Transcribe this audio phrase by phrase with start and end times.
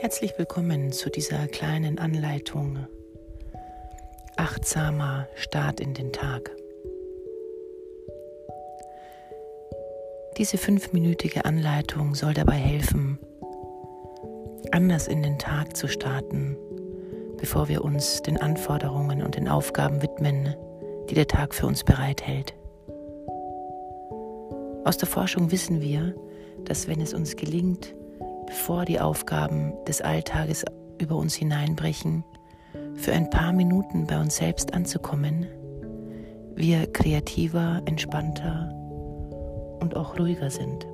[0.00, 2.86] Herzlich willkommen zu dieser kleinen Anleitung
[4.36, 6.52] Achtsamer Start in den Tag.
[10.36, 13.18] Diese fünfminütige Anleitung soll dabei helfen,
[14.70, 16.56] anders in den Tag zu starten,
[17.36, 20.54] bevor wir uns den Anforderungen und den Aufgaben widmen,
[21.10, 22.54] die der Tag für uns bereithält.
[24.84, 26.14] Aus der Forschung wissen wir,
[26.66, 27.96] dass wenn es uns gelingt,
[28.48, 30.64] bevor die Aufgaben des Alltages
[30.98, 32.24] über uns hineinbrechen,
[32.94, 35.46] für ein paar Minuten bei uns selbst anzukommen,
[36.56, 38.72] wir kreativer, entspannter
[39.80, 40.86] und auch ruhiger sind.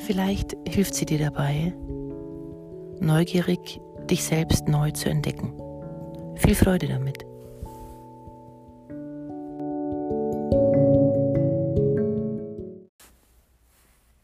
[0.00, 1.72] Vielleicht hilft sie dir dabei,
[2.98, 5.54] neugierig dich selbst neu zu entdecken.
[6.34, 7.29] Viel Freude damit.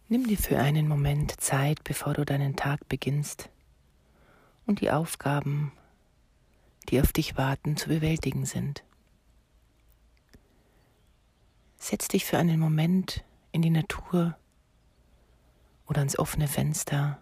[0.08, 3.50] Nimm dir für einen Moment Zeit, bevor du deinen Tag beginnst
[4.64, 5.72] und die Aufgaben,
[6.88, 8.84] die auf dich warten, zu bewältigen sind.
[11.76, 14.38] Setz dich für einen Moment in die Natur
[15.88, 17.20] oder ans offene Fenster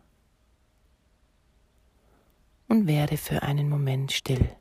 [2.68, 4.54] und werde für einen Moment still.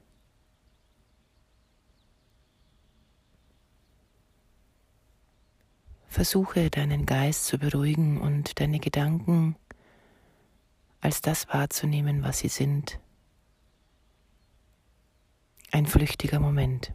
[6.14, 9.56] Versuche deinen Geist zu beruhigen und deine Gedanken
[11.02, 13.00] als das wahrzunehmen, was sie sind.
[15.72, 16.94] Ein flüchtiger Moment.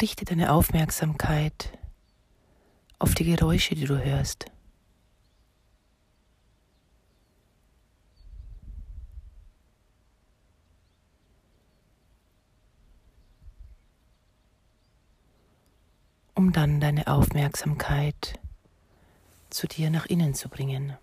[0.00, 1.76] Richte deine Aufmerksamkeit
[3.00, 4.44] auf die Geräusche, die du hörst.
[16.36, 18.38] Um dann deine Aufmerksamkeit
[19.48, 20.96] zu dir nach innen zu bringen.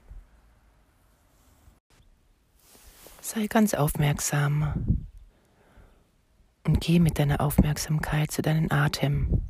[3.19, 5.07] Sei ganz aufmerksam
[6.63, 9.41] und geh mit deiner Aufmerksamkeit zu deinem Atem.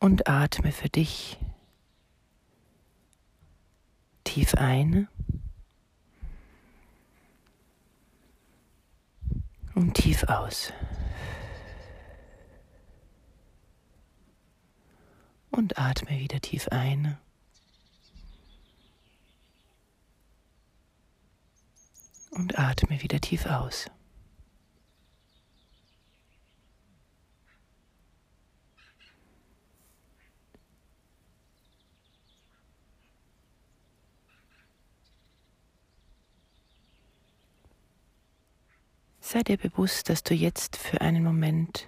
[0.00, 1.38] Und atme für dich
[4.24, 5.08] tief ein
[9.74, 10.72] und tief aus.
[15.60, 17.18] Und atme wieder tief ein.
[22.30, 23.90] Und atme wieder tief aus.
[39.20, 41.86] Sei dir bewusst, dass du jetzt für einen Moment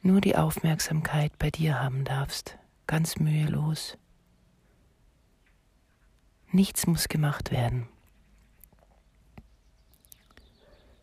[0.00, 2.58] nur die Aufmerksamkeit bei dir haben darfst,
[2.92, 3.96] ganz mühelos.
[6.50, 7.88] Nichts muss gemacht werden.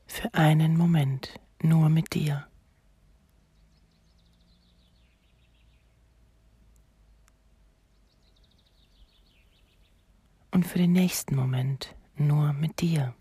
[0.05, 2.47] Für einen Moment nur mit dir.
[10.51, 13.16] Und für den nächsten Moment nur mit dir.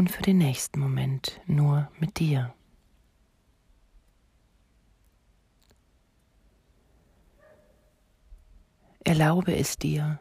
[0.00, 2.54] Und für den nächsten Moment nur mit dir.
[9.04, 10.18] Erlaube es dir,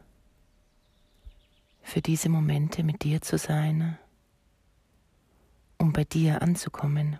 [1.81, 3.97] für diese Momente mit dir zu sein,
[5.77, 7.17] um bei dir anzukommen.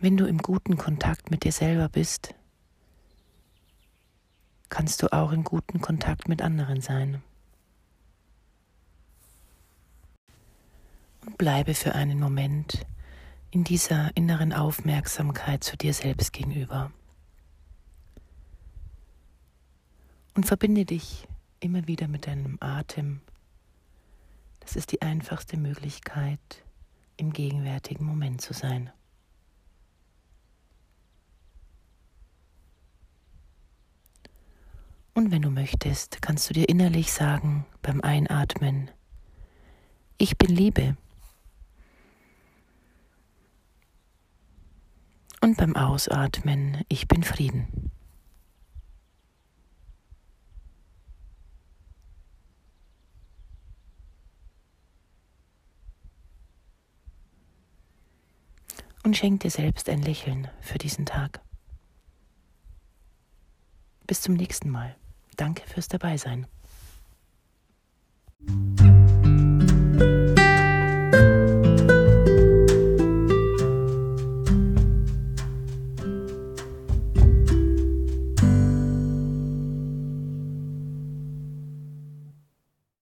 [0.00, 2.34] Wenn du im guten Kontakt mit dir selber bist,
[4.68, 7.22] kannst du auch in guten Kontakt mit anderen sein.
[11.24, 12.86] Und bleibe für einen Moment
[13.50, 16.92] in dieser inneren Aufmerksamkeit zu dir selbst gegenüber.
[20.34, 21.26] Und verbinde dich
[21.60, 23.20] immer wieder mit deinem Atem.
[24.60, 26.64] Das ist die einfachste Möglichkeit,
[27.16, 28.90] im gegenwärtigen Moment zu sein.
[35.16, 38.90] Und wenn du möchtest, kannst du dir innerlich sagen beim Einatmen,
[40.18, 40.94] ich bin Liebe.
[45.40, 47.90] Und beim Ausatmen, ich bin Frieden.
[59.02, 61.40] Und schenk dir selbst ein Lächeln für diesen Tag.
[64.06, 64.94] Bis zum nächsten Mal.
[65.36, 66.46] Danke fürs Dabeisein.